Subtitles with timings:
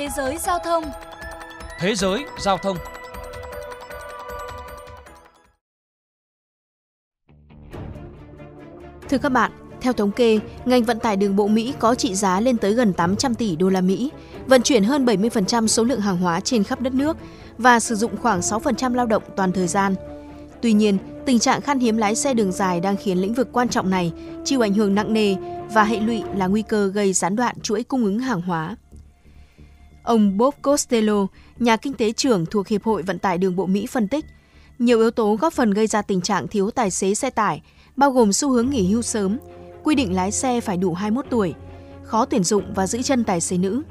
[0.00, 0.84] Thế giới giao thông
[1.78, 2.76] Thế giới giao thông
[9.08, 12.40] Thưa các bạn, theo thống kê, ngành vận tải đường bộ Mỹ có trị giá
[12.40, 14.10] lên tới gần 800 tỷ đô la Mỹ,
[14.46, 17.16] vận chuyển hơn 70% số lượng hàng hóa trên khắp đất nước
[17.58, 19.94] và sử dụng khoảng 6% lao động toàn thời gian.
[20.62, 23.68] Tuy nhiên, tình trạng khan hiếm lái xe đường dài đang khiến lĩnh vực quan
[23.68, 24.12] trọng này
[24.44, 25.34] chịu ảnh hưởng nặng nề
[25.72, 28.76] và hệ lụy là nguy cơ gây gián đoạn chuỗi cung ứng hàng hóa.
[30.10, 31.26] Ông Bob Costello,
[31.58, 34.24] nhà kinh tế trưởng thuộc Hiệp hội Vận tải Đường bộ Mỹ phân tích,
[34.78, 37.62] nhiều yếu tố góp phần gây ra tình trạng thiếu tài xế xe tải,
[37.96, 39.38] bao gồm xu hướng nghỉ hưu sớm,
[39.84, 41.54] quy định lái xe phải đủ 21 tuổi,
[42.04, 43.82] khó tuyển dụng và giữ chân tài xế nữ.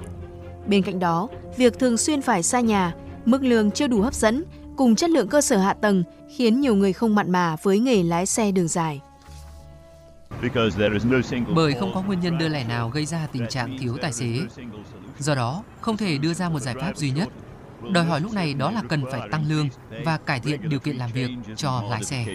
[0.68, 2.96] Bên cạnh đó, việc thường xuyên phải xa nhà,
[3.26, 4.44] mức lương chưa đủ hấp dẫn
[4.78, 6.04] cùng chất lượng cơ sở hạ tầng
[6.36, 9.02] khiến nhiều người không mặn mà với nghề lái xe đường dài.
[11.56, 14.40] Bởi không có nguyên nhân đơn lẻ nào gây ra tình trạng thiếu tài xế.
[15.20, 17.30] Do đó, không thể đưa ra một giải pháp duy nhất.
[17.92, 19.70] Đòi hỏi lúc này đó là cần phải tăng lương
[20.06, 22.26] và cải thiện điều kiện làm việc cho lái xe.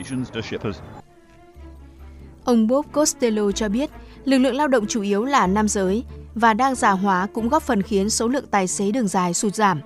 [2.45, 3.91] Ông Bob Costello cho biết,
[4.25, 7.63] lực lượng lao động chủ yếu là nam giới và đang già hóa cũng góp
[7.63, 9.81] phần khiến số lượng tài xế đường dài sụt giảm.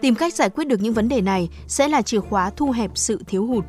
[0.00, 2.90] Tìm cách giải quyết được những vấn đề này sẽ là chìa khóa thu hẹp
[2.94, 3.64] sự thiếu hụt.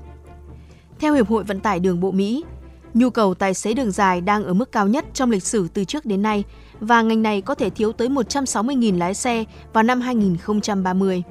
[0.99, 2.43] Theo Hiệp hội Vận tải Đường bộ Mỹ,
[2.93, 5.83] nhu cầu tài xế đường dài đang ở mức cao nhất trong lịch sử từ
[5.83, 6.43] trước đến nay
[6.79, 11.23] và ngành này có thể thiếu tới 160.000 lái xe vào năm 2030.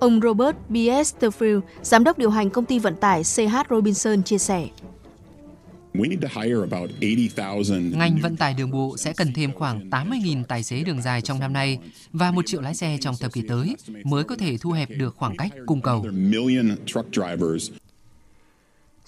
[0.00, 0.74] Ông Robert B.
[0.74, 4.68] Esterfield, giám đốc điều hành công ty vận tải CH Robinson chia sẻ.
[7.92, 11.40] Ngành vận tải đường bộ sẽ cần thêm khoảng 80.000 tài xế đường dài trong
[11.40, 11.78] năm nay
[12.12, 15.16] và một triệu lái xe trong thập kỷ tới mới có thể thu hẹp được
[15.16, 16.06] khoảng cách cung cầu.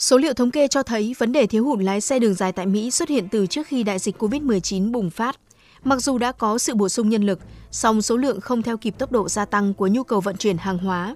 [0.02, 2.66] Số liệu thống kê cho thấy vấn đề thiếu hụt lái xe đường dài tại
[2.66, 5.36] Mỹ xuất hiện từ trước khi đại dịch COVID-19 bùng phát.
[5.84, 7.38] Mặc dù đã có sự bổ sung nhân lực,
[7.70, 10.56] song số lượng không theo kịp tốc độ gia tăng của nhu cầu vận chuyển
[10.56, 11.14] hàng hóa.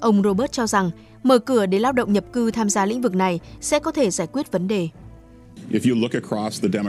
[0.00, 0.90] Ông Robert cho rằng
[1.22, 4.10] mở cửa để lao động nhập cư tham gia lĩnh vực này sẽ có thể
[4.10, 4.88] giải quyết vấn đề.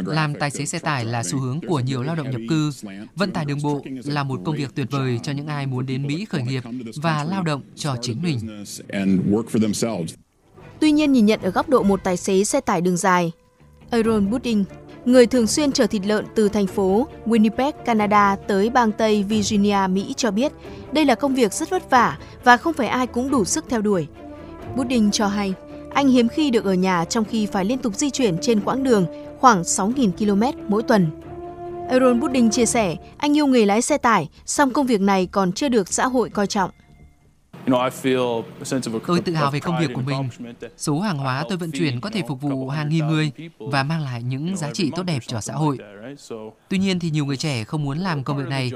[0.05, 2.71] Làm tài xế xe tải là xu hướng của nhiều lao động nhập cư.
[3.15, 6.07] Vận tải đường bộ là một công việc tuyệt vời cho những ai muốn đến
[6.07, 6.63] Mỹ khởi nghiệp
[7.01, 8.63] và lao động cho chính mình.
[10.83, 13.31] Tuy nhiên nhìn nhận ở góc độ một tài xế xe tải đường dài,
[13.89, 14.63] Aaron Budding,
[15.05, 19.77] người thường xuyên chở thịt lợn từ thành phố Winnipeg, Canada tới bang Tây Virginia,
[19.89, 20.51] Mỹ cho biết
[20.91, 23.81] đây là công việc rất vất vả và không phải ai cũng đủ sức theo
[23.81, 24.07] đuổi.
[24.75, 25.53] Budding cho hay,
[25.93, 28.83] anh hiếm khi được ở nhà trong khi phải liên tục di chuyển trên quãng
[28.83, 29.05] đường
[29.39, 31.07] khoảng 6.000 km mỗi tuần.
[31.89, 35.51] Aaron Budding chia sẻ, anh yêu nghề lái xe tải, song công việc này còn
[35.51, 36.69] chưa được xã hội coi trọng.
[39.07, 40.29] Tôi tự hào về công việc của mình.
[40.77, 44.01] Số hàng hóa tôi vận chuyển có thể phục vụ hàng nghìn người và mang
[44.01, 45.77] lại những giá trị tốt đẹp cho xã hội.
[46.69, 48.71] Tuy nhiên thì nhiều người trẻ không muốn làm công việc này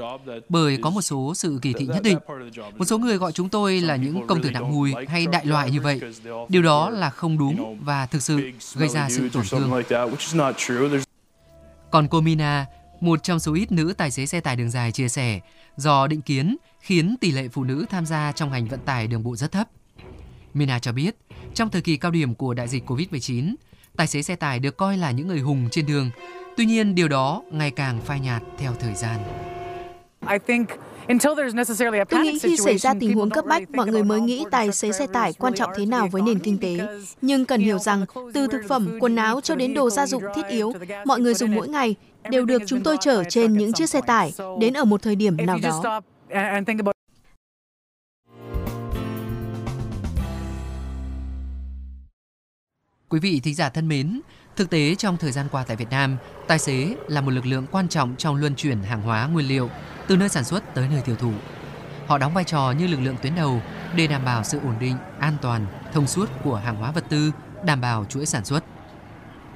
[0.48, 2.18] bởi có một số sự kỳ thị nhất định.
[2.76, 5.70] Một số người gọi chúng tôi là những công tử nặng mùi hay đại loại
[5.70, 6.00] như vậy.
[6.48, 9.82] Điều đó là không đúng và thực sự gây ra sự tổn thương.
[11.90, 12.66] Còn cô Mina,
[13.00, 15.40] một trong số ít nữ tài xế xe tải đường dài chia sẻ,
[15.76, 19.22] do định kiến khiến tỷ lệ phụ nữ tham gia trong ngành vận tải đường
[19.22, 19.68] bộ rất thấp.
[20.54, 21.16] Mina cho biết,
[21.54, 23.54] trong thời kỳ cao điểm của đại dịch COVID-19,
[23.96, 26.10] tài xế xe tải được coi là những người hùng trên đường.
[26.56, 29.20] Tuy nhiên, điều đó ngày càng phai nhạt theo thời gian.
[32.08, 34.92] Tôi nghĩ khi xảy ra tình huống cấp bách, mọi người mới nghĩ tài xế
[34.92, 36.78] xe tải quan trọng thế nào với nền kinh tế.
[37.22, 38.04] Nhưng cần hiểu rằng,
[38.34, 40.72] từ thực phẩm, quần áo cho đến đồ gia dụng thiết yếu,
[41.04, 41.94] mọi người dùng mỗi ngày
[42.30, 45.36] đều được chúng tôi chở trên những chiếc xe tải đến ở một thời điểm
[45.36, 46.00] nào đó.
[53.08, 54.20] Quý vị thính giả thân mến,
[54.56, 57.66] thực tế trong thời gian qua tại Việt Nam, tài xế là một lực lượng
[57.70, 59.70] quan trọng trong luân chuyển hàng hóa nguyên liệu
[60.06, 61.32] từ nơi sản xuất tới nơi tiêu thụ.
[62.06, 63.60] Họ đóng vai trò như lực lượng tuyến đầu
[63.96, 67.32] để đảm bảo sự ổn định, an toàn, thông suốt của hàng hóa vật tư,
[67.64, 68.64] đảm bảo chuỗi sản xuất.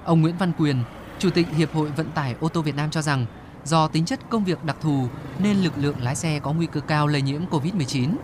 [0.04, 0.76] Ông Nguyễn Văn Quyền,
[1.22, 3.26] Chủ tịch Hiệp hội Vận tải ô tô Việt Nam cho rằng
[3.64, 5.08] do tính chất công việc đặc thù
[5.38, 8.14] nên lực lượng lái xe có nguy cơ cao lây nhiễm COVID-19.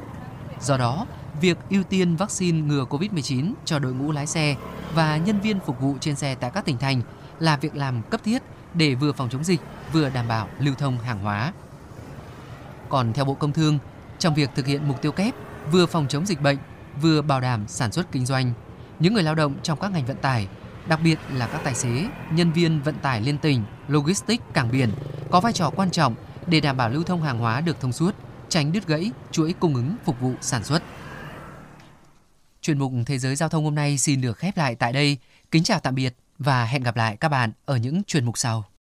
[0.60, 1.06] Do đó,
[1.40, 4.56] việc ưu tiên vaccine ngừa COVID-19 cho đội ngũ lái xe
[4.94, 7.02] và nhân viên phục vụ trên xe tại các tỉnh thành
[7.38, 8.42] là việc làm cấp thiết
[8.74, 9.60] để vừa phòng chống dịch,
[9.92, 11.52] vừa đảm bảo lưu thông hàng hóa.
[12.88, 13.78] Còn theo Bộ Công Thương,
[14.18, 15.34] trong việc thực hiện mục tiêu kép
[15.72, 16.58] vừa phòng chống dịch bệnh,
[17.02, 18.52] vừa bảo đảm sản xuất kinh doanh,
[18.98, 20.48] những người lao động trong các ngành vận tải,
[20.88, 24.90] đặc biệt là các tài xế, nhân viên vận tải liên tỉnh, logistics, cảng biển
[25.30, 26.14] có vai trò quan trọng
[26.46, 28.14] để đảm bảo lưu thông hàng hóa được thông suốt,
[28.48, 30.82] tránh đứt gãy chuỗi cung ứng phục vụ sản xuất.
[32.60, 35.18] Chuyên mục Thế giới Giao thông hôm nay xin được khép lại tại đây.
[35.50, 38.64] Kính chào tạm biệt và hẹn gặp lại các bạn ở những chuyên mục sau.